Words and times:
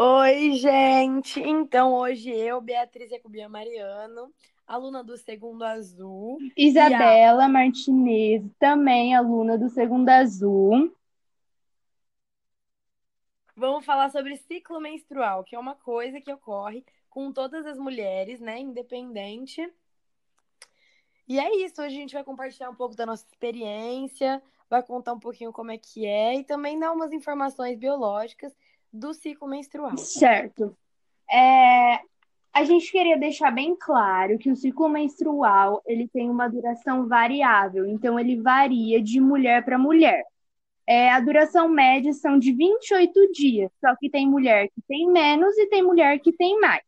Oi, 0.00 0.52
gente! 0.52 1.40
Então, 1.40 1.92
hoje 1.92 2.30
eu, 2.30 2.60
Beatriz 2.60 3.10
Jacobia 3.10 3.48
Mariano, 3.48 4.32
aluna 4.64 5.02
do 5.02 5.16
Segundo 5.16 5.64
Azul. 5.64 6.38
Isabela 6.56 7.46
a... 7.46 7.48
Martinez, 7.48 8.44
também 8.60 9.16
aluna 9.16 9.58
do 9.58 9.68
Segundo 9.68 10.08
Azul. 10.08 10.94
Vamos 13.56 13.84
falar 13.84 14.08
sobre 14.10 14.36
ciclo 14.36 14.80
menstrual, 14.80 15.42
que 15.42 15.56
é 15.56 15.58
uma 15.58 15.74
coisa 15.74 16.20
que 16.20 16.32
ocorre 16.32 16.84
com 17.10 17.32
todas 17.32 17.66
as 17.66 17.76
mulheres, 17.76 18.38
né? 18.38 18.60
Independente. 18.60 19.68
E 21.26 21.40
é 21.40 21.56
isso, 21.56 21.82
hoje 21.82 21.96
a 21.96 22.00
gente 22.00 22.14
vai 22.14 22.22
compartilhar 22.22 22.70
um 22.70 22.76
pouco 22.76 22.94
da 22.94 23.04
nossa 23.04 23.26
experiência, 23.26 24.40
vai 24.70 24.80
contar 24.80 25.12
um 25.14 25.18
pouquinho 25.18 25.52
como 25.52 25.72
é 25.72 25.76
que 25.76 26.06
é 26.06 26.36
e 26.36 26.44
também 26.44 26.78
dar 26.78 26.92
umas 26.92 27.10
informações 27.12 27.76
biológicas 27.76 28.54
do 28.92 29.12
ciclo 29.14 29.48
menstrual. 29.48 29.96
Certo. 29.96 30.76
É, 31.30 32.00
a 32.52 32.64
gente 32.64 32.90
queria 32.90 33.16
deixar 33.16 33.50
bem 33.50 33.76
claro 33.76 34.38
que 34.38 34.50
o 34.50 34.56
ciclo 34.56 34.88
menstrual 34.88 35.82
ele 35.86 36.08
tem 36.08 36.28
uma 36.30 36.48
duração 36.48 37.06
variável, 37.06 37.86
então 37.86 38.18
ele 38.18 38.40
varia 38.40 39.00
de 39.02 39.20
mulher 39.20 39.64
para 39.64 39.78
mulher. 39.78 40.24
É, 40.86 41.10
a 41.10 41.20
duração 41.20 41.68
média 41.68 42.12
são 42.14 42.38
de 42.38 42.52
28 42.52 43.32
dias, 43.32 43.70
só 43.78 43.94
que 43.96 44.08
tem 44.08 44.26
mulher 44.26 44.68
que 44.68 44.80
tem 44.88 45.06
menos 45.06 45.56
e 45.58 45.66
tem 45.66 45.82
mulher 45.82 46.18
que 46.18 46.32
tem 46.32 46.58
mais. 46.58 46.82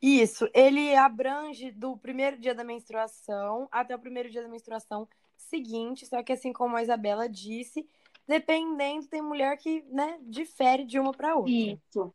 Isso, 0.00 0.48
ele 0.54 0.94
abrange 0.94 1.72
do 1.72 1.96
primeiro 1.96 2.38
dia 2.38 2.54
da 2.54 2.62
menstruação 2.62 3.66
até 3.72 3.94
o 3.96 3.98
primeiro 3.98 4.30
dia 4.30 4.42
da 4.42 4.48
menstruação 4.48 5.08
seguinte, 5.36 6.06
só 6.06 6.22
que 6.22 6.32
assim 6.32 6.52
como 6.52 6.76
a 6.76 6.82
Isabela 6.82 7.28
disse, 7.28 7.86
dependendo, 8.26 9.06
tem 9.06 9.22
mulher 9.22 9.56
que, 9.56 9.84
né, 9.90 10.18
difere 10.22 10.84
de 10.84 10.98
uma 10.98 11.12
para 11.12 11.36
outra. 11.36 11.50
Isso. 11.50 12.14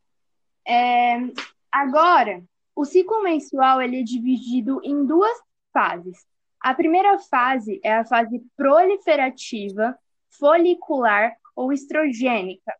É, 0.67 1.17
agora, 1.71 2.43
o 2.75 2.85
ciclo 2.85 3.23
menstrual 3.23 3.81
ele 3.81 3.99
é 3.99 4.03
dividido 4.03 4.81
em 4.83 5.05
duas 5.05 5.37
fases. 5.73 6.25
A 6.59 6.73
primeira 6.73 7.17
fase 7.17 7.79
é 7.83 7.97
a 7.97 8.05
fase 8.05 8.43
proliferativa, 8.55 9.97
folicular 10.29 11.35
ou 11.55 11.73
estrogênica. 11.73 12.73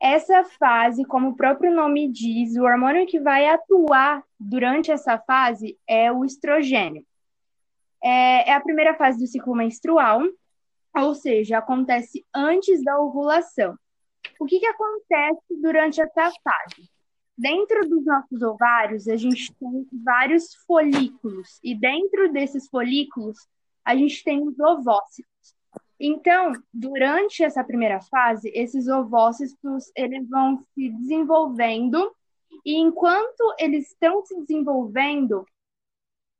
Essa 0.00 0.44
fase, 0.44 1.04
como 1.04 1.30
o 1.30 1.36
próprio 1.36 1.74
nome 1.74 2.10
diz, 2.10 2.56
o 2.56 2.62
hormônio 2.62 3.06
que 3.06 3.20
vai 3.20 3.48
atuar 3.48 4.22
durante 4.38 4.90
essa 4.90 5.18
fase 5.18 5.78
é 5.86 6.10
o 6.10 6.24
estrogênio 6.24 7.04
é, 8.02 8.50
é 8.50 8.52
a 8.54 8.60
primeira 8.60 8.94
fase 8.94 9.18
do 9.18 9.26
ciclo 9.26 9.54
menstrual, 9.54 10.20
ou 10.94 11.14
seja, 11.14 11.58
acontece 11.58 12.24
antes 12.34 12.82
da 12.84 12.98
ovulação. 12.98 13.76
O 14.38 14.46
que, 14.46 14.58
que 14.58 14.66
acontece 14.66 15.60
durante 15.62 16.00
essa 16.00 16.30
fase? 16.42 16.90
Dentro 17.36 17.88
dos 17.88 18.04
nossos 18.04 18.42
ovários, 18.42 19.08
a 19.08 19.16
gente 19.16 19.54
tem 19.54 19.86
vários 20.04 20.54
folículos, 20.66 21.58
e 21.62 21.74
dentro 21.74 22.30
desses 22.32 22.68
folículos, 22.68 23.38
a 23.84 23.96
gente 23.96 24.22
tem 24.22 24.46
os 24.46 24.58
ovócitos. 24.60 25.54
Então, 25.98 26.52
durante 26.72 27.42
essa 27.42 27.64
primeira 27.64 28.00
fase, 28.00 28.50
esses 28.54 28.86
ovócitos 28.88 29.90
eles 29.96 30.28
vão 30.28 30.62
se 30.74 30.90
desenvolvendo, 30.90 32.12
e 32.64 32.76
enquanto 32.76 33.54
eles 33.58 33.88
estão 33.88 34.24
se 34.24 34.38
desenvolvendo, 34.40 35.46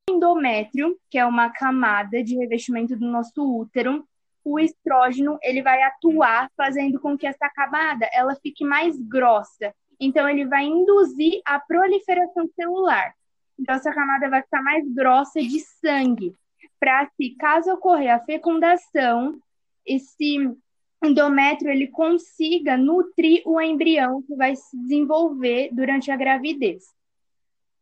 endométrio, 0.08 0.98
que 1.10 1.18
é 1.18 1.24
uma 1.24 1.50
camada 1.50 2.22
de 2.22 2.36
revestimento 2.36 2.96
do 2.96 3.06
nosso 3.06 3.42
útero, 3.42 4.06
o 4.44 4.58
estrógeno 4.58 5.38
ele 5.42 5.62
vai 5.62 5.82
atuar 5.82 6.50
fazendo 6.56 6.98
com 6.98 7.16
que 7.16 7.26
essa 7.26 7.48
camada 7.50 8.08
ela 8.12 8.34
fique 8.36 8.64
mais 8.64 9.00
grossa. 9.00 9.72
Então 10.00 10.28
ele 10.28 10.44
vai 10.44 10.64
induzir 10.64 11.40
a 11.44 11.60
proliferação 11.60 12.48
celular. 12.54 13.14
Então 13.58 13.74
essa 13.74 13.92
camada 13.92 14.28
vai 14.28 14.42
ficar 14.42 14.62
mais 14.62 14.84
grossa 14.92 15.40
de 15.40 15.60
sangue, 15.60 16.34
para 16.80 17.08
se 17.16 17.36
caso 17.38 17.72
ocorrer 17.72 18.12
a 18.12 18.18
fecundação, 18.18 19.38
esse 19.86 20.50
endométrio 21.04 21.70
ele 21.70 21.86
consiga 21.86 22.76
nutrir 22.76 23.40
o 23.46 23.60
embrião 23.60 24.20
que 24.22 24.34
vai 24.34 24.56
se 24.56 24.76
desenvolver 24.76 25.70
durante 25.72 26.10
a 26.10 26.16
gravidez. 26.16 26.84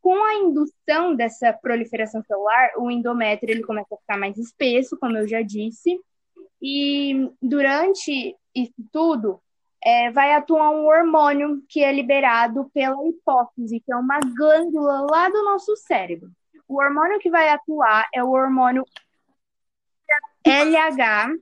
Com 0.01 0.23
a 0.25 0.35
indução 0.35 1.15
dessa 1.15 1.53
proliferação 1.53 2.23
celular, 2.23 2.73
o 2.79 2.91
endométrio 2.91 3.51
ele 3.53 3.63
começa 3.63 3.95
a 3.95 3.99
ficar 3.99 4.17
mais 4.17 4.37
espesso, 4.39 4.97
como 4.99 5.17
eu 5.17 5.29
já 5.29 5.43
disse, 5.43 6.01
e 6.63 7.31
durante 7.41 8.37
isso 8.55 8.75
tudo, 8.93 9.41
é, 9.83 10.11
vai 10.11 10.35
atuar 10.35 10.71
um 10.71 10.87
hormônio 10.87 11.63
que 11.69 11.83
é 11.83 11.93
liberado 11.93 12.71
pela 12.75 12.97
hipófise, 13.09 13.81
que 13.81 13.93
é 13.93 13.97
uma 13.97 14.21
glândula 14.21 15.07
lá 15.11 15.29
do 15.29 15.43
nosso 15.45 15.75
cérebro. 15.77 16.31
O 16.69 16.77
hormônio 16.77 17.19
que 17.19 17.31
vai 17.31 17.49
atuar 17.49 18.07
é 18.15 18.23
o 18.23 18.31
hormônio 18.31 18.85
LH. 20.45 21.35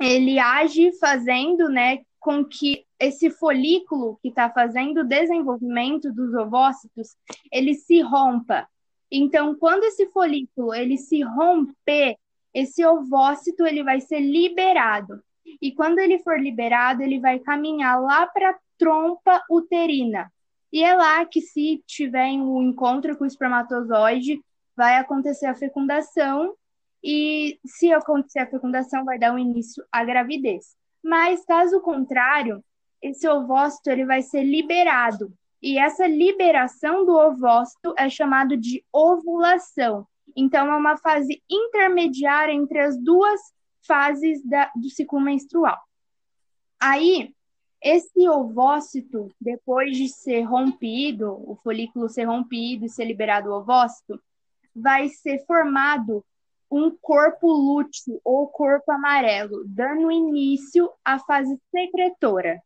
Ele 0.00 0.38
age 0.38 0.92
fazendo, 0.98 1.68
né, 1.68 2.00
com 2.20 2.44
que 2.44 2.85
esse 2.98 3.30
folículo 3.30 4.18
que 4.22 4.28
está 4.28 4.50
fazendo 4.50 5.00
o 5.00 5.04
desenvolvimento 5.04 6.12
dos 6.12 6.34
ovócitos, 6.34 7.16
ele 7.52 7.74
se 7.74 8.00
rompa. 8.00 8.66
Então, 9.10 9.54
quando 9.54 9.84
esse 9.84 10.06
folículo 10.06 10.74
ele 10.74 10.96
se 10.96 11.22
romper, 11.22 12.16
esse 12.52 12.84
ovócito 12.84 13.66
ele 13.66 13.82
vai 13.82 14.00
ser 14.00 14.20
liberado. 14.20 15.22
E 15.60 15.72
quando 15.72 15.98
ele 15.98 16.18
for 16.18 16.40
liberado, 16.40 17.02
ele 17.02 17.20
vai 17.20 17.38
caminhar 17.38 18.00
lá 18.00 18.26
para 18.26 18.50
a 18.50 18.58
trompa 18.78 19.42
uterina. 19.50 20.32
E 20.72 20.82
é 20.82 20.94
lá 20.94 21.24
que, 21.24 21.40
se 21.40 21.82
tiver 21.86 22.32
um 22.32 22.62
encontro 22.62 23.16
com 23.16 23.24
o 23.24 23.26
espermatozoide, 23.26 24.40
vai 24.76 24.96
acontecer 24.96 25.46
a 25.46 25.54
fecundação. 25.54 26.54
E 27.02 27.60
se 27.64 27.92
acontecer 27.92 28.40
a 28.40 28.46
fecundação, 28.46 29.04
vai 29.04 29.18
dar 29.18 29.32
o 29.32 29.36
um 29.36 29.38
início 29.38 29.84
à 29.92 30.04
gravidez. 30.04 30.74
Mas, 31.02 31.44
caso 31.44 31.80
contrário, 31.80 32.64
esse 33.02 33.28
ovócito 33.28 33.90
ele 33.90 34.04
vai 34.04 34.22
ser 34.22 34.42
liberado. 34.42 35.32
E 35.62 35.78
essa 35.78 36.06
liberação 36.06 37.04
do 37.04 37.12
ovócito 37.12 37.94
é 37.96 38.08
chamado 38.08 38.56
de 38.56 38.84
ovulação. 38.92 40.06
Então, 40.36 40.70
é 40.70 40.76
uma 40.76 40.96
fase 40.98 41.42
intermediária 41.50 42.52
entre 42.52 42.78
as 42.78 42.98
duas 42.98 43.40
fases 43.86 44.44
da, 44.44 44.70
do 44.76 44.90
ciclo 44.90 45.20
menstrual. 45.20 45.78
Aí, 46.78 47.34
esse 47.82 48.28
ovócito, 48.28 49.30
depois 49.40 49.96
de 49.96 50.08
ser 50.08 50.42
rompido, 50.42 51.32
o 51.32 51.56
folículo 51.62 52.08
ser 52.08 52.24
rompido 52.24 52.84
e 52.84 52.90
ser 52.90 53.04
liberado 53.04 53.50
o 53.50 53.58
ovócito, 53.58 54.20
vai 54.74 55.08
ser 55.08 55.44
formado 55.46 56.24
um 56.70 56.90
corpo 57.00 57.50
lúteo 57.50 58.20
ou 58.24 58.48
corpo 58.48 58.90
amarelo, 58.90 59.64
dando 59.66 60.10
início 60.10 60.90
à 61.04 61.18
fase 61.18 61.58
secretora. 61.70 62.60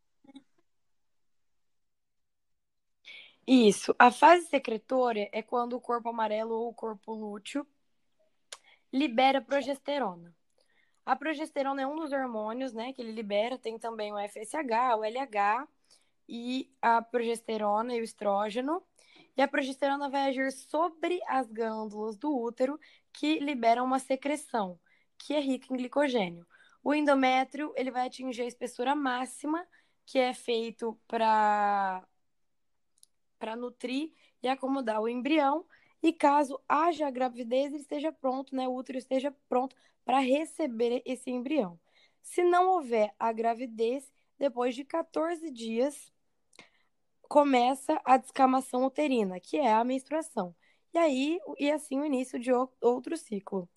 Isso. 3.53 3.93
A 3.99 4.13
fase 4.13 4.47
secretora 4.47 5.29
é 5.33 5.43
quando 5.43 5.73
o 5.73 5.81
corpo 5.81 6.09
amarelo 6.09 6.55
ou 6.55 6.69
o 6.69 6.73
corpo 6.73 7.13
lúteo 7.13 7.67
libera 8.93 9.41
progesterona. 9.41 10.33
A 11.05 11.17
progesterona 11.17 11.83
é 11.83 11.87
um 11.87 11.97
dos 11.97 12.13
hormônios, 12.13 12.73
né, 12.73 12.93
que 12.93 13.03
ele 13.03 13.11
libera, 13.11 13.59
tem 13.59 13.77
também 13.77 14.13
o 14.13 14.19
FSH, 14.19 14.95
o 14.97 15.05
LH 15.05 15.67
e 16.29 16.73
a 16.81 17.03
progesterona 17.03 17.97
e 17.97 18.01
o 18.01 18.05
estrógeno. 18.05 18.85
E 19.37 19.43
a 19.43 19.49
progesterona 19.49 20.09
vai 20.09 20.29
agir 20.29 20.53
sobre 20.53 21.21
as 21.27 21.51
glândulas 21.51 22.17
do 22.17 22.33
útero 22.33 22.79
que 23.13 23.41
liberam 23.41 23.85
uma 23.85 23.99
secreção, 23.99 24.79
que 25.19 25.35
é 25.35 25.41
rica 25.41 25.75
em 25.75 25.77
glicogênio. 25.77 26.47
O 26.85 26.95
endométrio, 26.95 27.73
ele 27.77 27.91
vai 27.91 28.07
atingir 28.07 28.43
a 28.43 28.47
espessura 28.47 28.95
máxima, 28.95 29.67
que 30.07 30.21
é 30.21 30.33
feito 30.33 30.97
para 31.09 32.07
para 33.41 33.57
nutrir 33.57 34.13
e 34.43 34.47
acomodar 34.47 35.01
o 35.01 35.09
embrião. 35.09 35.65
E 36.03 36.13
caso 36.13 36.61
haja 36.69 37.11
gravidez, 37.11 37.73
ele 37.73 37.83
esteja 37.83 38.13
pronto, 38.13 38.55
né, 38.55 38.69
o 38.69 38.75
útero 38.75 38.99
esteja 38.99 39.35
pronto 39.49 39.75
para 40.05 40.21
receber 40.21 41.03
esse 41.05 41.31
embrião. 41.31 41.79
Se 42.23 42.45
não 42.45 42.69
houver 42.69 43.13
a 43.19 43.33
gravidez, 43.33 44.11
depois 44.39 44.75
de 44.75 44.85
14 44.85 45.51
dias, 45.51 46.13
começa 47.23 48.01
a 48.05 48.17
descamação 48.17 48.85
uterina, 48.85 49.39
que 49.41 49.57
é 49.57 49.73
a 49.73 49.85
menstruação. 49.85 50.55
E 50.93 50.99
aí, 50.99 51.39
e 51.59 51.71
assim 51.71 52.01
o 52.01 52.05
início 52.05 52.39
de 52.39 52.51
outro 52.81 53.17
ciclo. 53.17 53.69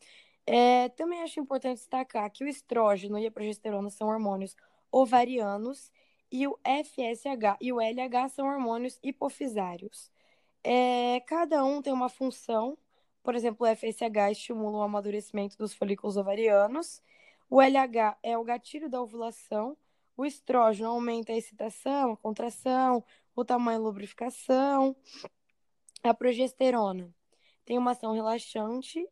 É, 0.45 0.89
também 0.89 1.21
acho 1.21 1.39
importante 1.39 1.77
destacar 1.77 2.29
que 2.31 2.43
o 2.43 2.47
estrógeno 2.47 3.17
e 3.17 3.25
a 3.27 3.31
progesterona 3.31 3.89
são 3.89 4.07
hormônios 4.07 4.55
ovarianos 4.91 5.91
e 6.33 6.47
o 6.47 6.57
FSH 6.65 7.57
e 7.61 7.71
o 7.71 7.79
LH 7.79 8.29
são 8.29 8.47
hormônios 8.47 8.99
hipofisários. 9.03 10.11
É, 10.63 11.19
cada 11.27 11.63
um 11.63 11.79
tem 11.81 11.93
uma 11.93 12.09
função, 12.09 12.75
por 13.23 13.35
exemplo, 13.35 13.67
o 13.67 13.75
FSH 13.75 14.31
estimula 14.31 14.79
o 14.79 14.81
amadurecimento 14.81 15.57
dos 15.57 15.73
folículos 15.75 16.17
ovarianos, 16.17 17.01
O 17.49 17.61
LH 17.61 18.17
é 18.23 18.37
o 18.37 18.43
gatilho 18.43 18.89
da 18.89 19.01
ovulação. 19.01 19.77
O 20.17 20.25
estrógeno 20.25 20.89
aumenta 20.89 21.33
a 21.33 21.37
excitação, 21.37 22.13
a 22.13 22.17
contração, 22.17 23.03
o 23.35 23.45
tamanho 23.45 23.79
e 23.79 23.83
lubrificação. 23.83 24.95
A 26.03 26.13
progesterona 26.13 27.13
tem 27.65 27.77
uma 27.77 27.91
ação 27.91 28.11
relaxante 28.13 29.07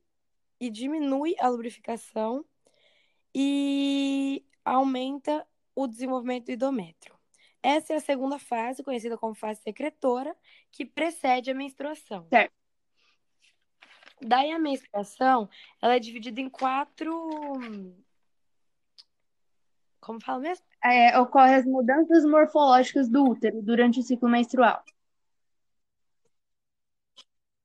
e 0.60 0.70
diminui 0.72 1.36
a 1.40 1.48
lubrificação 1.50 2.44
e 3.34 4.44
aumenta 4.66 5.48
o 5.76 5.88
desenvolvimento 5.88 6.46
do 6.46 6.52
endométrio. 6.54 7.11
Essa 7.64 7.94
é 7.94 7.96
a 7.98 8.02
segunda 8.02 8.40
fase, 8.40 8.84
conhecida 8.84 9.18
como 9.18 9.36
fase 9.36 9.62
secretora, 9.62 10.36
que 10.72 10.86
precede 10.86 11.52
a 11.52 11.54
menstruação. 11.54 12.28
Certo. 12.30 12.54
Daí 14.22 14.52
a 14.52 14.60
menstruação, 14.60 15.50
ela 15.82 15.96
é 15.96 16.00
dividida 16.00 16.40
em 16.40 16.50
quatro. 16.50 17.30
Como 20.00 20.20
fala 20.20 20.40
mesmo? 20.40 20.66
É, 20.84 21.20
ocorre 21.20 21.56
as 21.56 21.66
mudanças 21.66 22.26
morfológicas 22.26 23.10
do 23.10 23.24
útero 23.24 23.62
durante 23.62 24.00
o 24.00 24.04
ciclo 24.04 24.30
menstrual. 24.30 24.84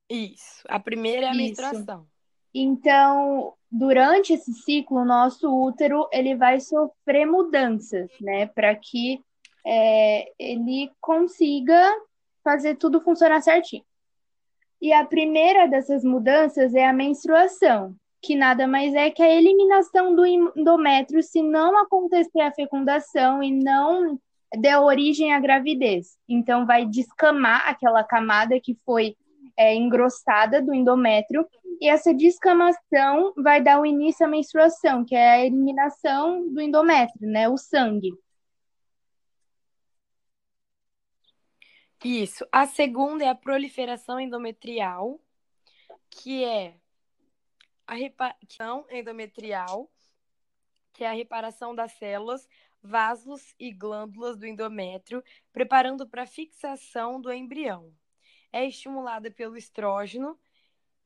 Isso. 0.08 0.62
A 0.68 0.78
primeira 0.78 1.26
é 1.26 1.28
a 1.28 1.32
Isso. 1.32 1.38
menstruação. 1.38 2.06
Então, 2.54 3.54
durante 3.70 4.32
esse 4.32 4.52
ciclo, 4.52 5.00
o 5.00 5.04
nosso 5.04 5.50
útero 5.50 6.08
ele 6.10 6.34
vai 6.34 6.58
sofrer 6.60 7.26
mudanças, 7.26 8.10
né, 8.20 8.46
para 8.46 8.74
que 8.74 9.22
é, 9.66 10.30
ele 10.38 10.90
consiga 11.00 11.92
fazer 12.44 12.76
tudo 12.76 13.00
funcionar 13.00 13.40
certinho. 13.40 13.82
E 14.80 14.92
a 14.92 15.04
primeira 15.04 15.66
dessas 15.66 16.04
mudanças 16.04 16.74
é 16.74 16.86
a 16.86 16.92
menstruação, 16.92 17.94
que 18.22 18.36
nada 18.36 18.66
mais 18.68 18.94
é 18.94 19.10
que 19.10 19.22
a 19.22 19.34
eliminação 19.34 20.14
do 20.14 20.24
endométrio 20.24 21.22
se 21.22 21.42
não 21.42 21.76
acontecer 21.78 22.40
a 22.40 22.52
fecundação 22.52 23.42
e 23.42 23.50
não 23.50 24.18
der 24.56 24.78
origem 24.78 25.32
à 25.32 25.40
gravidez. 25.40 26.16
Então, 26.28 26.64
vai 26.64 26.86
descamar 26.86 27.68
aquela 27.68 28.04
camada 28.04 28.60
que 28.60 28.76
foi 28.84 29.16
é, 29.56 29.74
engrossada 29.74 30.62
do 30.62 30.72
endométrio, 30.72 31.46
e 31.80 31.88
essa 31.88 32.14
descamação 32.14 33.32
vai 33.36 33.60
dar 33.60 33.80
o 33.80 33.86
início 33.86 34.24
à 34.24 34.28
menstruação, 34.28 35.04
que 35.04 35.14
é 35.14 35.30
a 35.30 35.44
eliminação 35.44 36.48
do 36.48 36.60
endométrio, 36.60 37.28
né, 37.28 37.48
o 37.48 37.56
sangue. 37.56 38.12
Isso. 42.04 42.46
A 42.52 42.66
segunda 42.66 43.24
é 43.24 43.28
a 43.28 43.34
proliferação 43.34 44.20
endometrial, 44.20 45.20
que 46.10 46.44
é 46.44 46.74
a 47.86 47.94
reparação 47.94 48.86
endometrial, 48.90 49.90
que 50.92 51.04
é 51.04 51.08
a 51.08 51.12
reparação 51.12 51.74
das 51.74 51.92
células, 51.92 52.48
vasos 52.82 53.54
e 53.58 53.72
glândulas 53.72 54.36
do 54.36 54.46
endométrio, 54.46 55.22
preparando 55.52 56.06
para 56.06 56.22
a 56.22 56.26
fixação 56.26 57.20
do 57.20 57.32
embrião. 57.32 57.92
É 58.52 58.64
estimulada 58.64 59.30
pelo 59.30 59.56
estrógeno 59.56 60.38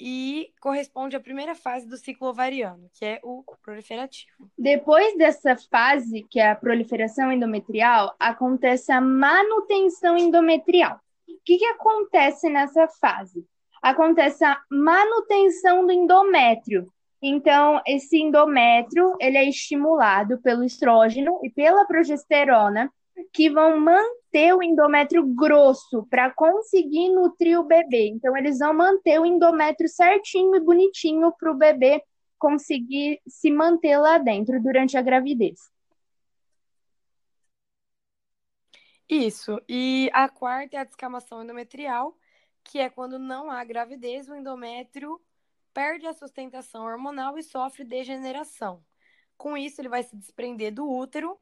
e 0.00 0.52
corresponde 0.60 1.14
à 1.14 1.20
primeira 1.20 1.54
fase 1.54 1.86
do 1.86 1.96
ciclo 1.96 2.28
ovariano, 2.28 2.88
que 2.94 3.04
é 3.04 3.20
o 3.22 3.44
proliferativo. 3.62 4.50
Depois 4.56 5.16
dessa 5.18 5.56
fase, 5.70 6.26
que 6.30 6.40
é 6.40 6.50
a 6.50 6.56
proliferação 6.56 7.30
endometrial, 7.30 8.14
acontece 8.18 8.90
a 8.90 9.00
manutenção 9.00 10.16
endometrial. 10.16 10.98
O 11.28 11.32
que, 11.44 11.58
que 11.58 11.66
acontece 11.66 12.48
nessa 12.48 12.88
fase? 12.88 13.44
Acontece 13.82 14.44
a 14.44 14.58
manutenção 14.70 15.84
do 15.84 15.92
endométrio. 15.92 16.90
Então, 17.22 17.82
esse 17.86 18.18
endométrio 18.18 19.14
ele 19.20 19.36
é 19.36 19.44
estimulado 19.44 20.40
pelo 20.40 20.64
estrógeno 20.64 21.38
e 21.42 21.50
pela 21.50 21.84
progesterona, 21.84 22.90
que 23.32 23.50
vão 23.50 23.78
manter 23.78 24.19
o 24.54 24.62
endométrio 24.62 25.26
grosso 25.26 26.06
para 26.08 26.30
conseguir 26.32 27.10
nutrir 27.10 27.58
o 27.58 27.64
bebê. 27.64 28.08
Então, 28.08 28.36
eles 28.36 28.58
vão 28.58 28.72
manter 28.72 29.20
o 29.20 29.26
endométrio 29.26 29.88
certinho 29.88 30.54
e 30.54 30.60
bonitinho 30.60 31.32
para 31.38 31.50
o 31.50 31.56
bebê 31.56 32.02
conseguir 32.38 33.20
se 33.26 33.50
manter 33.50 33.98
lá 33.98 34.18
dentro 34.18 34.62
durante 34.62 34.96
a 34.96 35.02
gravidez. 35.02 35.58
Isso. 39.08 39.60
E 39.68 40.08
a 40.12 40.28
quarta 40.28 40.76
é 40.76 40.80
a 40.80 40.84
descamação 40.84 41.42
endometrial, 41.42 42.16
que 42.62 42.78
é 42.78 42.88
quando 42.88 43.18
não 43.18 43.50
há 43.50 43.64
gravidez, 43.64 44.28
o 44.28 44.34
endométrio 44.36 45.20
perde 45.74 46.06
a 46.06 46.12
sustentação 46.12 46.84
hormonal 46.84 47.36
e 47.36 47.42
sofre 47.42 47.84
degeneração. 47.84 48.84
Com 49.36 49.56
isso, 49.56 49.80
ele 49.80 49.88
vai 49.88 50.02
se 50.02 50.16
desprender 50.16 50.72
do 50.72 50.88
útero 50.88 51.38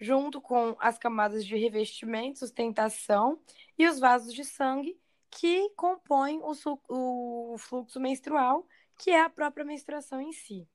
junto 0.00 0.40
com 0.40 0.76
as 0.78 0.98
camadas 0.98 1.44
de 1.44 1.56
revestimento, 1.56 2.38
sustentação 2.38 3.40
e 3.76 3.86
os 3.86 3.98
vasos 3.98 4.32
de 4.32 4.44
sangue 4.44 4.98
que 5.30 5.70
compõem 5.70 6.40
o, 6.42 6.52
o 6.88 7.58
fluxo 7.58 8.00
menstrual, 8.00 8.66
que 8.98 9.10
é 9.10 9.20
a 9.20 9.30
própria 9.30 9.64
menstruação 9.64 10.20
em 10.20 10.32
si. 10.32 10.66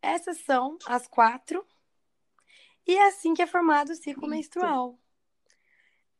Essas 0.00 0.38
são 0.38 0.78
as 0.86 1.06
quatro. 1.06 1.64
E 2.86 2.96
é 2.96 3.08
assim 3.08 3.34
que 3.34 3.42
é 3.42 3.46
formado 3.46 3.90
o 3.90 3.94
ciclo 3.94 4.24
Isso. 4.24 4.30
menstrual. 4.30 4.98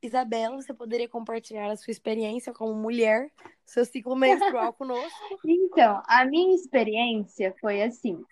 Isabela, 0.00 0.56
você 0.56 0.74
poderia 0.74 1.08
compartilhar 1.08 1.70
a 1.70 1.76
sua 1.76 1.92
experiência 1.92 2.52
como 2.52 2.74
mulher, 2.74 3.30
seu 3.64 3.84
ciclo 3.84 4.16
menstrual 4.16 4.72
conosco? 4.74 5.38
Então, 5.44 6.02
a 6.06 6.24
minha 6.24 6.54
experiência 6.56 7.54
foi 7.60 7.82
assim. 7.82 8.24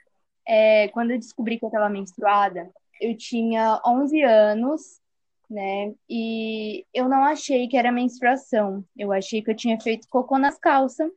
É, 0.46 0.88
quando 0.88 1.12
eu 1.12 1.18
descobri 1.18 1.58
que 1.58 1.64
eu 1.64 1.68
estava 1.68 1.88
menstruada, 1.88 2.72
eu 3.00 3.16
tinha 3.16 3.80
11 3.86 4.22
anos, 4.22 5.00
né? 5.48 5.94
E 6.08 6.86
eu 6.94 7.08
não 7.08 7.24
achei 7.24 7.68
que 7.68 7.76
era 7.76 7.92
menstruação. 7.92 8.84
Eu 8.96 9.12
achei 9.12 9.42
que 9.42 9.50
eu 9.50 9.56
tinha 9.56 9.80
feito 9.80 10.08
cocô 10.08 10.38
nas 10.38 10.58
calças, 10.58 11.10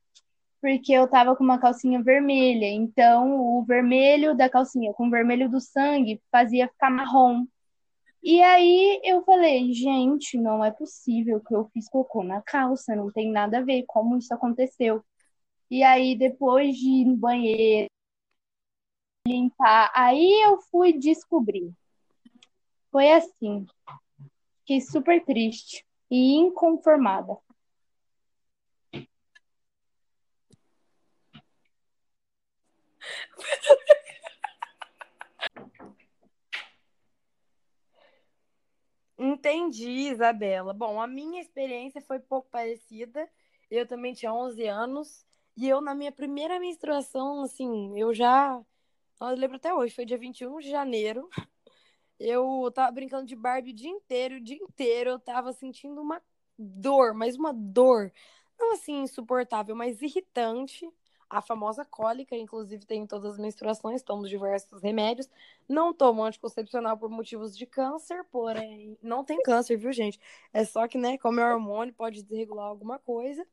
porque 0.61 0.93
eu 0.93 1.07
tava 1.07 1.35
com 1.35 1.43
uma 1.43 1.59
calcinha 1.59 2.01
vermelha. 2.01 2.67
Então, 2.67 3.39
o 3.39 3.63
vermelho 3.65 4.35
da 4.35 4.49
calcinha 4.49 4.93
com 4.93 5.07
o 5.07 5.11
vermelho 5.11 5.49
do 5.49 5.59
sangue 5.59 6.21
fazia 6.31 6.67
ficar 6.67 6.89
marrom. 6.89 7.45
E 8.23 8.41
aí 8.41 9.01
eu 9.03 9.23
falei, 9.25 9.73
gente, 9.73 10.37
não 10.37 10.63
é 10.63 10.71
possível 10.71 11.41
que 11.41 11.53
eu 11.53 11.69
fiz 11.73 11.89
cocô 11.89 12.23
na 12.23 12.41
calça, 12.41 12.95
não 12.95 13.11
tem 13.11 13.29
nada 13.31 13.59
a 13.59 13.61
ver 13.61 13.83
como 13.85 14.17
isso 14.17 14.33
aconteceu. 14.33 15.03
E 15.69 15.83
aí, 15.83 16.15
depois 16.17 16.75
de 16.77 16.87
ir 16.87 17.05
no 17.05 17.17
banheiro, 17.17 17.89
limpar. 19.25 19.91
Aí 19.95 20.41
eu 20.43 20.59
fui 20.61 20.93
descobrir. 20.93 21.71
Foi 22.91 23.11
assim. 23.11 23.65
Fiquei 24.59 24.81
super 24.81 25.23
triste 25.23 25.85
e 26.09 26.35
inconformada. 26.35 27.37
Entendi, 39.17 39.89
Isabela. 40.09 40.73
Bom, 40.73 40.99
a 40.99 41.07
minha 41.07 41.41
experiência 41.41 42.01
foi 42.01 42.19
pouco 42.19 42.49
parecida. 42.49 43.29
Eu 43.71 43.87
também 43.87 44.13
tinha 44.13 44.33
11 44.33 44.67
anos. 44.67 45.25
E 45.55 45.67
eu, 45.67 45.79
na 45.81 45.95
minha 45.95 46.11
primeira 46.11 46.59
menstruação, 46.59 47.43
assim, 47.43 47.97
eu 47.97 48.13
já 48.13 48.61
eu 49.31 49.37
lembro 49.37 49.57
até 49.57 49.73
hoje, 49.73 49.93
foi 49.93 50.05
dia 50.05 50.17
21 50.17 50.59
de 50.59 50.69
janeiro. 50.69 51.29
Eu 52.19 52.71
tava 52.73 52.91
brincando 52.91 53.25
de 53.25 53.35
Barbie 53.35 53.71
o 53.71 53.75
dia 53.75 53.89
inteiro, 53.89 54.35
o 54.35 54.41
dia 54.41 54.57
inteiro 54.57 55.11
eu 55.11 55.19
tava 55.19 55.51
sentindo 55.53 56.01
uma 56.01 56.21
dor, 56.57 57.13
mas 57.13 57.35
uma 57.35 57.53
dor. 57.53 58.11
Não 58.57 58.73
assim 58.73 59.01
insuportável, 59.01 59.75
mas 59.75 60.01
irritante. 60.01 60.89
A 61.29 61.41
famosa 61.41 61.83
cólica, 61.83 62.35
inclusive 62.35 62.85
tem 62.85 63.01
em 63.01 63.07
todas 63.07 63.33
as 63.33 63.39
menstruações, 63.39 64.03
tomo 64.03 64.27
diversos 64.27 64.83
remédios. 64.83 65.27
Não 65.67 65.91
tomo 65.91 66.23
anticoncepcional 66.23 66.95
por 66.95 67.09
motivos 67.09 67.57
de 67.57 67.65
câncer, 67.65 68.23
porém, 68.25 68.95
não 69.01 69.23
tem 69.23 69.41
câncer, 69.41 69.75
viu, 69.75 69.91
gente? 69.91 70.19
É 70.53 70.63
só 70.63 70.87
que, 70.87 70.97
né, 70.97 71.17
como 71.17 71.39
é 71.39 71.53
hormônio, 71.53 71.93
pode 71.93 72.21
desregular 72.21 72.67
alguma 72.67 72.99
coisa. 72.99 73.45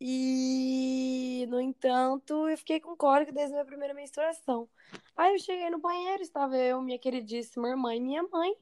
E, 0.00 1.46
no 1.48 1.60
entanto, 1.60 2.48
eu 2.48 2.56
fiquei 2.56 2.78
com 2.80 2.96
cólica 2.96 3.32
desde 3.32 3.52
a 3.52 3.56
minha 3.56 3.64
primeira 3.64 3.94
menstruação. 3.94 4.68
Aí 5.16 5.34
eu 5.34 5.38
cheguei 5.40 5.68
no 5.70 5.78
banheiro, 5.78 6.22
estava 6.22 6.56
eu, 6.56 6.80
minha 6.80 6.98
queridíssima 6.98 7.68
irmã 7.68 7.94
e 7.94 8.00
minha 8.00 8.22
mãe. 8.22 8.54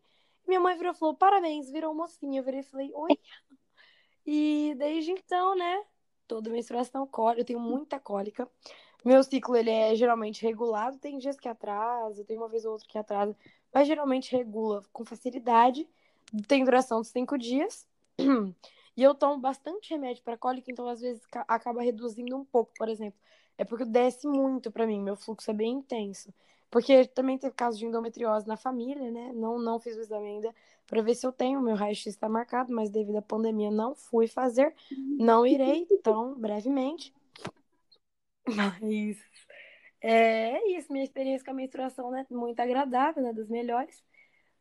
Minha 0.47 0.61
mãe 0.61 0.76
virou 0.76 0.93
e 0.93 0.97
falou: 0.97 1.14
parabéns, 1.14 1.71
virou 1.71 1.95
mocinha. 1.95 2.40
Eu 2.40 2.45
virei 2.45 2.61
e 2.61 2.62
falei: 2.62 2.90
oi. 2.95 3.19
E 4.26 4.75
desde 4.78 5.12
então, 5.12 5.55
né, 5.55 5.85
toda 6.26 6.50
menstruação 6.50 7.07
cólica, 7.07 7.43
eu 7.43 7.45
tenho 7.45 7.61
muita 7.61 8.00
cólica. 8.00 8.49
Meu 9.05 9.23
ciclo, 9.23 9.57
ele 9.57 9.71
é 9.71 9.95
geralmente 9.95 10.43
regulado, 10.43 10.99
tem 10.99 11.19
dias 11.19 11.38
que 11.38 11.49
atrasa, 11.49 12.25
tem 12.25 12.37
uma 12.37 12.49
vez 12.49 12.64
ou 12.64 12.73
outra 12.73 12.88
que 12.88 12.99
atrasa, 12.99 13.37
mas 13.73 13.87
geralmente 13.87 14.35
regula 14.35 14.83
com 14.93 15.05
facilidade. 15.05 15.88
Tem 16.49 16.64
duração 16.64 17.02
de 17.02 17.09
cinco 17.09 17.38
dias. 17.38 17.87
E 18.96 19.02
eu 19.02 19.14
tomo 19.14 19.38
bastante 19.38 19.90
remédio 19.90 20.22
para 20.22 20.38
cólica, 20.38 20.70
então 20.70 20.88
às 20.88 21.00
vezes 21.00 21.22
acaba 21.46 21.82
reduzindo 21.82 22.36
um 22.36 22.44
pouco, 22.44 22.72
por 22.76 22.88
exemplo. 22.88 23.20
É 23.58 23.64
porque 23.64 23.84
desce 23.84 24.26
muito 24.26 24.70
para 24.70 24.86
mim, 24.86 25.02
meu 25.02 25.16
fluxo 25.16 25.50
é 25.50 25.54
bem 25.54 25.72
intenso. 25.72 26.32
Porque 26.70 27.06
também 27.06 27.38
teve 27.38 27.54
caso 27.54 27.78
de 27.78 27.86
endometriose 27.86 28.46
na 28.46 28.56
família, 28.56 29.10
né? 29.10 29.32
Não, 29.34 29.58
não 29.58 29.78
fiz 29.78 29.96
o 29.96 30.00
exame 30.00 30.28
ainda 30.28 30.54
para 30.86 31.00
ver 31.02 31.14
se 31.14 31.26
eu 31.26 31.32
tenho. 31.32 31.60
Meu 31.60 31.76
raio-x 31.76 32.06
está 32.06 32.28
marcado, 32.28 32.72
mas 32.72 32.90
devido 32.90 33.16
à 33.16 33.22
pandemia 33.22 33.70
não 33.70 33.94
fui 33.94 34.26
fazer. 34.26 34.74
Não 35.18 35.46
irei, 35.46 35.86
então, 35.90 36.34
brevemente. 36.34 37.14
Mas 38.48 39.18
é, 40.00 40.52
é 40.52 40.78
isso. 40.78 40.92
Minha 40.92 41.04
experiência 41.04 41.44
com 41.44 41.50
a 41.50 41.54
menstruação, 41.54 42.12
né? 42.12 42.24
Muito 42.30 42.60
agradável, 42.60 43.20
né? 43.22 43.32
Das 43.32 43.48
melhores. 43.48 44.04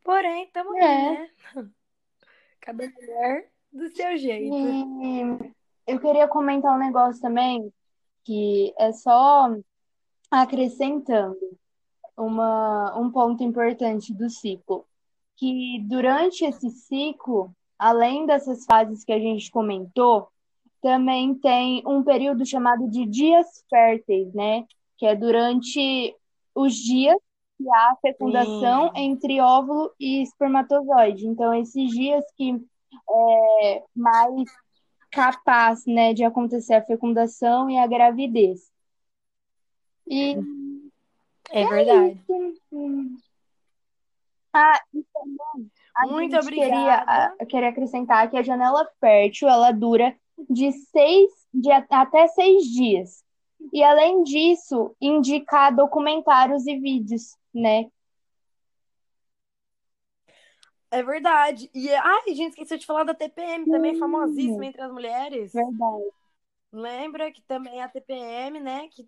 Porém, 0.03 0.45
estamos 0.45 0.75
é. 0.75 0.81
aí, 0.81 1.13
né? 1.13 1.29
Cada 2.61 2.89
mulher 2.89 3.54
do 3.75 3.89
seu 3.89 4.17
jeito. 4.17 4.55
E 4.55 5.53
eu 5.85 5.99
queria 5.99 6.27
comentar 6.27 6.73
um 6.73 6.79
negócio 6.79 7.21
também, 7.21 7.71
que 8.23 8.73
é 8.79 8.91
só 8.93 9.53
acrescentando 10.31 11.37
uma, 12.17 12.97
um 12.97 13.11
ponto 13.11 13.43
importante 13.43 14.13
do 14.13 14.29
ciclo, 14.29 14.85
que 15.35 15.79
durante 15.87 16.45
esse 16.45 16.69
ciclo, 16.71 17.53
além 17.77 18.25
dessas 18.25 18.65
fases 18.65 19.03
que 19.03 19.11
a 19.11 19.19
gente 19.19 19.51
comentou, 19.51 20.29
também 20.81 21.35
tem 21.35 21.83
um 21.85 22.03
período 22.03 22.45
chamado 22.45 22.89
de 22.89 23.05
dias 23.05 23.47
férteis, 23.69 24.33
né? 24.33 24.65
Que 24.97 25.05
é 25.05 25.15
durante 25.15 26.15
os 26.53 26.73
dias 26.73 27.17
que 27.57 27.69
há 27.69 27.91
a 27.91 27.97
fecundação 28.01 28.91
Sim. 28.93 29.01
entre 29.01 29.41
óvulo 29.41 29.91
e 29.99 30.21
espermatozoide. 30.21 31.27
Então, 31.27 31.53
esses 31.53 31.89
dias 31.91 32.23
que 32.37 32.61
é 33.09 33.83
mais 33.95 34.49
capaz, 35.11 35.85
né, 35.85 36.13
de 36.13 36.23
acontecer 36.23 36.73
a 36.73 36.83
fecundação 36.83 37.69
e 37.69 37.77
a 37.77 37.87
gravidez. 37.87 38.71
E 40.07 40.35
é, 41.51 41.61
é 41.61 41.67
verdade. 41.67 42.21
Ah, 44.53 44.81
e 44.93 45.03
também 45.13 45.71
a 45.95 46.07
Muito 46.07 46.37
obrigada. 46.37 47.35
Queria, 47.37 47.45
queria 47.47 47.69
acrescentar 47.69 48.29
que 48.29 48.37
a 48.37 48.43
janela 48.43 48.87
fértil 48.99 49.47
ela 49.47 49.71
dura 49.71 50.15
de 50.49 50.71
seis 50.71 51.31
de 51.53 51.71
até 51.71 52.27
seis 52.27 52.65
dias. 52.65 53.23
E 53.71 53.83
além 53.83 54.23
disso, 54.23 54.95
indicar 54.99 55.73
documentários 55.73 56.67
e 56.67 56.77
vídeos, 56.77 57.37
né? 57.53 57.85
É 60.95 61.03
verdade. 61.03 61.69
E, 61.73 61.93
ai, 61.93 62.33
gente, 62.33 62.51
esqueci 62.51 62.77
de 62.77 62.85
falar 62.85 63.03
da 63.03 63.13
TPM, 63.13 63.65
também 63.65 63.99
famosíssima 63.99 64.65
entre 64.65 64.81
as 64.81 64.91
mulheres. 64.91 65.51
Verdade. 65.51 66.05
Lembra 66.71 67.31
que 67.31 67.41
também 67.41 67.81
a 67.81 67.89
TPM, 67.89 68.61
né, 68.61 68.87
que 68.89 69.07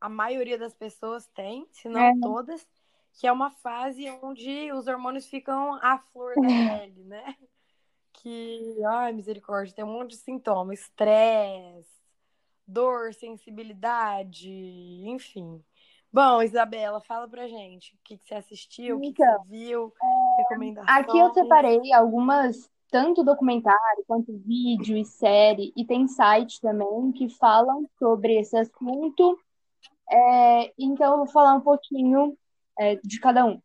a 0.00 0.08
maioria 0.08 0.56
das 0.56 0.72
pessoas 0.72 1.26
tem, 1.34 1.66
se 1.72 1.88
não 1.88 2.00
é. 2.00 2.12
todas, 2.20 2.66
que 3.14 3.26
é 3.26 3.32
uma 3.32 3.50
fase 3.50 4.08
onde 4.22 4.70
os 4.72 4.86
hormônios 4.86 5.26
ficam 5.26 5.74
à 5.82 5.98
flor 5.98 6.34
da 6.36 6.42
pele, 6.80 7.04
né? 7.04 7.36
Que, 8.12 8.76
ai, 8.86 9.12
misericórdia, 9.12 9.74
tem 9.74 9.84
um 9.84 9.92
monte 9.92 10.10
de 10.10 10.16
sintomas, 10.18 10.80
estresse, 10.80 11.90
dor, 12.66 13.12
sensibilidade, 13.14 14.48
enfim. 15.06 15.62
Bom, 16.12 16.40
Isabela, 16.40 17.00
fala 17.00 17.28
pra 17.28 17.46
gente 17.46 17.94
o 17.94 17.98
que, 18.02 18.16
que 18.16 18.28
você 18.28 18.34
assistiu, 18.34 18.96
o 18.96 19.00
que, 19.00 19.08
então, 19.08 19.42
que 19.42 19.48
você 19.48 19.48
viu, 19.48 19.92
é... 20.02 20.15
recomendações. 20.36 20.98
Aqui 20.98 21.18
eu 21.18 21.32
separei 21.32 21.92
algumas 21.92 22.70
tanto 22.90 23.24
documentário 23.24 24.04
quanto 24.06 24.38
vídeo 24.38 24.96
e 24.96 25.04
série, 25.04 25.72
e 25.76 25.84
tem 25.84 26.06
site 26.06 26.60
também 26.60 27.12
que 27.12 27.28
falam 27.28 27.84
sobre 27.98 28.38
esse 28.38 28.56
assunto. 28.56 29.38
É, 30.10 30.72
então, 30.78 31.12
eu 31.12 31.18
vou 31.18 31.26
falar 31.26 31.54
um 31.54 31.60
pouquinho 31.60 32.36
é, 32.78 32.96
de 32.96 33.18
cada 33.20 33.44
um. 33.44 33.60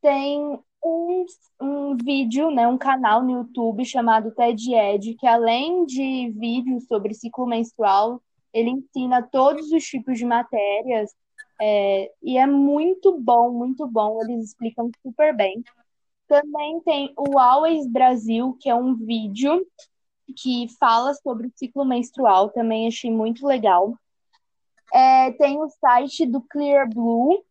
Tem 0.00 0.58
um, 0.82 1.26
um 1.60 1.96
vídeo, 1.96 2.50
né, 2.50 2.66
um 2.66 2.78
canal 2.78 3.22
no 3.22 3.30
YouTube 3.32 3.84
chamado 3.84 4.30
TED 4.30 4.74
Ed, 4.74 5.14
que 5.14 5.26
além 5.26 5.84
de 5.84 6.30
vídeos 6.30 6.86
sobre 6.86 7.14
ciclo 7.14 7.46
menstrual, 7.46 8.22
ele 8.52 8.70
ensina 8.70 9.22
todos 9.22 9.70
os 9.70 9.84
tipos 9.84 10.18
de 10.18 10.24
matérias, 10.24 11.14
é, 11.60 12.10
e 12.22 12.38
é 12.38 12.46
muito 12.46 13.18
bom, 13.20 13.50
muito 13.50 13.86
bom, 13.86 14.20
eles 14.22 14.46
explicam 14.46 14.90
super 15.02 15.36
bem. 15.36 15.62
Também 16.28 16.80
tem 16.80 17.14
o 17.16 17.38
Always 17.38 17.90
Brasil, 17.90 18.56
que 18.60 18.68
é 18.68 18.74
um 18.74 18.94
vídeo 18.94 19.66
que 20.36 20.68
fala 20.78 21.14
sobre 21.14 21.46
o 21.46 21.52
ciclo 21.56 21.84
menstrual, 21.86 22.50
também 22.50 22.86
achei 22.86 23.10
muito 23.10 23.46
legal. 23.46 23.94
É, 24.92 25.32
tem 25.32 25.58
o 25.58 25.68
site 25.68 26.26
do 26.26 26.42
Clear 26.42 26.88
Blue 26.88 27.42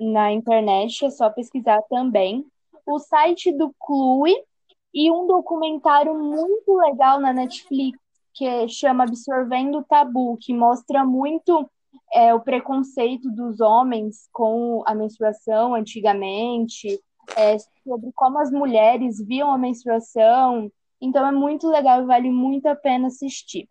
na 0.00 0.32
internet, 0.32 1.04
é 1.04 1.10
só 1.10 1.28
pesquisar 1.28 1.82
também. 1.90 2.46
O 2.86 2.98
site 2.98 3.52
do 3.52 3.74
Clue 3.78 4.34
e 4.94 5.10
um 5.10 5.26
documentário 5.26 6.14
muito 6.14 6.74
legal 6.74 7.20
na 7.20 7.32
Netflix 7.32 7.98
que 8.32 8.68
chama 8.68 9.04
Absorvendo 9.04 9.78
o 9.78 9.84
Tabu, 9.84 10.38
que 10.40 10.54
mostra 10.54 11.04
muito 11.04 11.68
é, 12.12 12.32
o 12.32 12.40
preconceito 12.40 13.30
dos 13.30 13.60
homens 13.60 14.28
com 14.32 14.82
a 14.86 14.94
menstruação 14.94 15.74
antigamente, 15.74 16.98
é, 17.36 17.58
sobre 17.58 18.10
como 18.14 18.38
as 18.38 18.50
mulheres 18.50 19.20
viam 19.20 19.52
a 19.52 19.58
menstruação. 19.58 20.70
Então 21.00 21.26
é 21.26 21.32
muito 21.32 21.68
legal 21.68 22.02
e 22.02 22.06
vale 22.06 22.30
muito 22.30 22.66
a 22.66 22.76
pena 22.76 23.08
assistir. 23.08 23.68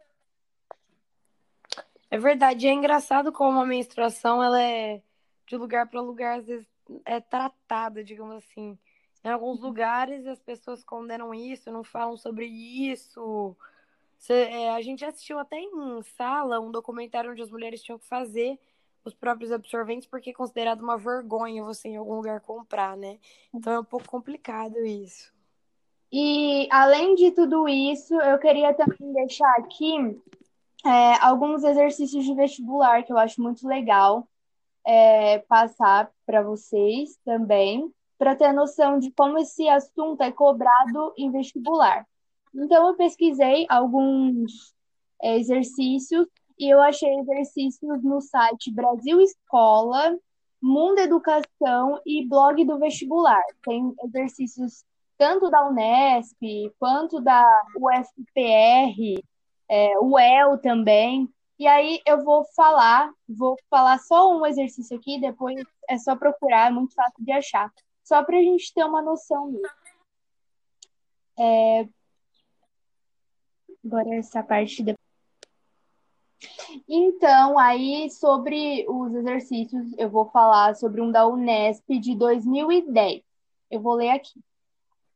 É 2.11 2.17
verdade, 2.17 2.67
é 2.67 2.73
engraçado 2.73 3.31
como 3.31 3.59
a 3.59 3.65
menstruação 3.65 4.43
ela 4.43 4.61
é 4.61 5.01
de 5.47 5.55
lugar 5.55 5.87
para 5.87 6.01
lugar, 6.01 6.39
às 6.39 6.47
vezes 6.47 6.67
é 7.05 7.19
tratada, 7.19 8.03
digamos 8.03 8.35
assim. 8.35 8.77
Em 9.23 9.29
alguns 9.29 9.59
lugares 9.59 10.25
as 10.25 10.39
pessoas 10.39 10.83
condenam 10.83 11.33
isso, 11.33 11.71
não 11.71 11.83
falam 11.83 12.17
sobre 12.17 12.45
isso. 12.45 13.55
Cê, 14.17 14.33
é, 14.33 14.71
a 14.71 14.81
gente 14.81 15.05
assistiu 15.05 15.37
até 15.39 15.57
em 15.59 16.01
sala 16.17 16.59
um 16.59 16.71
documentário 16.71 17.31
onde 17.31 17.41
as 17.41 17.51
mulheres 17.51 17.81
tinham 17.81 17.99
que 17.99 18.07
fazer 18.07 18.59
os 19.03 19.13
próprios 19.13 19.51
absorventes, 19.51 20.07
porque 20.07 20.31
é 20.31 20.33
considerado 20.33 20.81
uma 20.81 20.97
vergonha 20.97 21.63
você 21.63 21.89
em 21.89 21.97
algum 21.97 22.15
lugar 22.15 22.41
comprar, 22.41 22.97
né? 22.97 23.17
Então 23.53 23.73
é 23.73 23.79
um 23.79 23.83
pouco 23.83 24.07
complicado 24.07 24.77
isso. 24.85 25.31
E 26.11 26.67
além 26.71 27.15
de 27.15 27.31
tudo 27.31 27.67
isso, 27.67 28.15
eu 28.15 28.39
queria 28.39 28.73
também 28.73 29.13
deixar 29.13 29.51
aqui 29.57 29.95
é, 30.85 31.13
alguns 31.21 31.63
exercícios 31.63 32.25
de 32.25 32.33
vestibular 32.33 33.03
que 33.03 33.11
eu 33.11 33.17
acho 33.17 33.41
muito 33.41 33.67
legal 33.67 34.27
é, 34.85 35.39
passar 35.39 36.11
para 36.25 36.41
vocês 36.41 37.17
também, 37.23 37.93
para 38.17 38.35
ter 38.35 38.51
noção 38.51 38.97
de 38.97 39.11
como 39.11 39.37
esse 39.37 39.67
assunto 39.69 40.21
é 40.21 40.31
cobrado 40.31 41.13
em 41.17 41.31
vestibular. 41.31 42.07
Então, 42.55 42.87
eu 42.87 42.95
pesquisei 42.95 43.65
alguns 43.69 44.73
é, 45.21 45.37
exercícios 45.37 46.27
e 46.59 46.69
eu 46.69 46.81
achei 46.81 47.09
exercícios 47.19 48.03
no 48.03 48.19
site 48.19 48.71
Brasil 48.71 49.21
Escola, 49.21 50.17
Mundo 50.61 50.99
Educação 50.99 52.01
e 52.05 52.27
Blog 52.27 52.65
do 52.65 52.77
Vestibular. 52.77 53.41
Tem 53.63 53.93
exercícios 54.03 54.83
tanto 55.17 55.49
da 55.49 55.65
Unesp 55.67 56.37
quanto 56.77 57.21
da 57.21 57.45
UFPR, 57.77 59.23
é, 59.69 59.97
UEL 59.99 60.57
também. 60.57 61.29
E 61.57 61.65
aí 61.65 62.01
eu 62.05 62.23
vou 62.23 62.43
falar, 62.55 63.11
vou 63.27 63.55
falar 63.69 63.97
só 63.99 64.37
um 64.37 64.45
exercício 64.45 64.97
aqui, 64.97 65.19
depois 65.19 65.63
é 65.89 65.97
só 65.97 66.15
procurar, 66.15 66.67
é 66.67 66.71
muito 66.71 66.93
fácil 66.93 67.23
de 67.23 67.31
achar. 67.31 67.71
Só 68.03 68.23
para 68.23 68.37
a 68.37 68.41
gente 68.41 68.73
ter 68.73 68.83
uma 68.83 69.01
noção 69.01 69.51
disso. 69.51 69.73
É... 71.37 71.87
Agora 73.85 74.15
essa 74.15 74.43
parte 74.43 74.83
depois. 74.83 74.98
Então, 76.87 77.57
aí 77.57 78.09
sobre 78.09 78.85
os 78.87 79.13
exercícios, 79.13 79.87
eu 79.97 80.09
vou 80.09 80.29
falar 80.29 80.75
sobre 80.75 81.01
um 81.01 81.11
da 81.11 81.27
Unesp 81.27 81.87
de 81.99 82.15
2010. 82.15 83.21
Eu 83.71 83.81
vou 83.81 83.95
ler 83.95 84.09
aqui. 84.09 84.39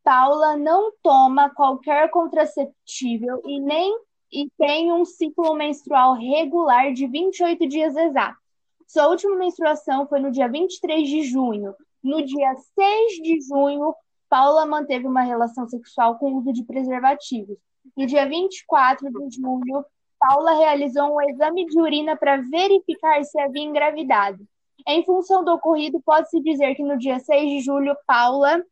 Paula 0.04 0.58
não 0.58 0.92
toma 1.02 1.50
qualquer 1.50 2.10
contraceptível 2.10 3.42
e 3.46 3.60
nem 3.60 3.98
e 4.32 4.50
tem 4.58 4.92
um 4.92 5.06
ciclo 5.06 5.54
menstrual 5.54 6.16
regular 6.16 6.92
de 6.92 7.08
28 7.08 7.68
dias 7.68 7.96
exatos. 7.96 8.42
Sua 8.88 9.08
última 9.08 9.36
menstruação 9.36 10.08
foi 10.08 10.20
no 10.20 10.32
dia 10.32 10.48
23 10.48 11.08
de 11.08 11.24
junho. 11.24 11.76
No 12.04 12.24
dia 12.26 12.54
6 12.56 13.14
de 13.22 13.40
junho, 13.42 13.96
Paula 14.28 14.66
manteve 14.66 15.08
uma 15.08 15.22
relação 15.22 15.68
sexual 15.68 16.18
com 16.18 16.34
uso 16.34 16.52
de 16.52 16.64
preservativos. 16.64 17.58
No 17.96 18.06
dia 18.06 18.28
24 18.28 19.10
de 19.10 19.36
junho, 19.40 19.86
Paula 20.26 20.54
realizou 20.54 21.16
um 21.16 21.22
exame 21.22 21.66
de 21.66 21.80
urina 21.80 22.16
para 22.16 22.38
verificar 22.38 23.24
se 23.24 23.40
havia 23.40 23.64
engravidado. 23.64 24.40
Em 24.88 25.04
função 25.04 25.44
do 25.44 25.52
ocorrido, 25.52 26.02
pode-se 26.02 26.42
dizer 26.42 26.76
que 26.76 26.84
no 26.84 26.98
dia 26.98 27.20
6 27.20 27.50
de 27.50 27.60
julho, 27.60 27.96
Paula. 28.08 28.64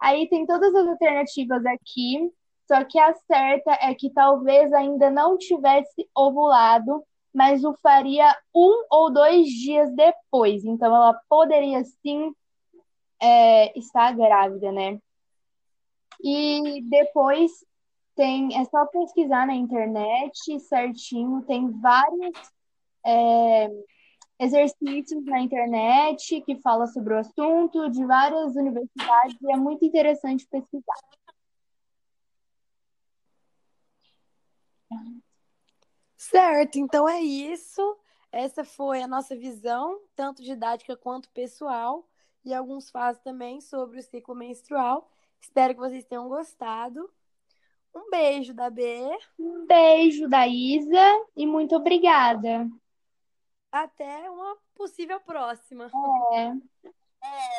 Aí 0.00 0.28
tem 0.28 0.46
todas 0.46 0.74
as 0.74 0.86
alternativas 0.86 1.64
aqui, 1.66 2.30
só 2.66 2.84
que 2.84 2.98
a 2.98 3.14
certa 3.14 3.72
é 3.80 3.94
que 3.94 4.10
talvez 4.10 4.72
ainda 4.72 5.10
não 5.10 5.38
tivesse 5.38 6.08
ovulado 6.14 7.02
mas 7.34 7.62
o 7.62 7.72
faria 7.74 8.36
um 8.54 8.84
ou 8.90 9.12
dois 9.12 9.46
dias 9.48 9.94
depois. 9.94 10.64
Então, 10.64 10.94
ela 10.94 11.14
poderia 11.28 11.84
sim 11.84 12.32
é, 13.20 13.78
estar 13.78 14.12
grávida, 14.16 14.72
né? 14.72 14.98
E 16.20 16.82
depois 16.88 17.52
tem, 18.18 18.60
é 18.60 18.64
só 18.64 18.84
pesquisar 18.86 19.46
na 19.46 19.54
internet 19.54 20.58
certinho, 20.58 21.40
tem 21.42 21.70
vários 21.80 22.36
é, 23.06 23.70
exercícios 24.40 25.24
na 25.24 25.40
internet 25.40 26.40
que 26.42 26.60
fala 26.60 26.88
sobre 26.88 27.14
o 27.14 27.18
assunto, 27.18 27.88
de 27.88 28.04
várias 28.04 28.56
universidades, 28.56 29.36
e 29.40 29.52
é 29.52 29.56
muito 29.56 29.84
interessante 29.84 30.44
pesquisar. 30.48 30.96
Certo, 36.16 36.76
então 36.76 37.08
é 37.08 37.20
isso. 37.20 37.80
Essa 38.32 38.64
foi 38.64 39.00
a 39.00 39.06
nossa 39.06 39.36
visão, 39.36 40.00
tanto 40.16 40.42
didática 40.42 40.96
quanto 40.96 41.30
pessoal, 41.30 42.04
e 42.44 42.52
alguns 42.52 42.90
fatos 42.90 43.22
também 43.22 43.60
sobre 43.60 44.00
o 44.00 44.02
ciclo 44.02 44.34
menstrual. 44.34 45.08
Espero 45.40 45.74
que 45.74 45.80
vocês 45.80 46.04
tenham 46.04 46.28
gostado. 46.28 47.08
Um 47.94 48.10
beijo 48.10 48.54
da 48.54 48.70
B. 48.70 49.00
Um 49.38 49.66
beijo 49.66 50.28
da 50.28 50.46
Isa 50.46 51.26
e 51.36 51.46
muito 51.46 51.74
obrigada. 51.74 52.68
Até 53.70 54.30
uma 54.30 54.56
possível 54.74 55.20
próxima. 55.20 55.90
É. 56.32 56.46
é. 56.46 57.57